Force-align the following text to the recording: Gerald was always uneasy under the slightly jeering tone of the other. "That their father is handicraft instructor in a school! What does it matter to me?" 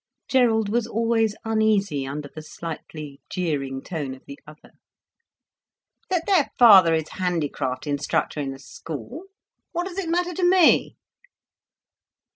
Gerald 0.27 0.67
was 0.67 0.87
always 0.87 1.35
uneasy 1.45 2.07
under 2.07 2.27
the 2.27 2.41
slightly 2.41 3.21
jeering 3.29 3.83
tone 3.83 4.15
of 4.15 4.25
the 4.25 4.39
other. 4.47 4.71
"That 6.09 6.25
their 6.25 6.49
father 6.57 6.95
is 6.95 7.09
handicraft 7.09 7.85
instructor 7.85 8.39
in 8.39 8.51
a 8.51 8.57
school! 8.57 9.25
What 9.73 9.83
does 9.85 9.99
it 9.99 10.09
matter 10.09 10.33
to 10.33 10.43
me?" 10.43 10.95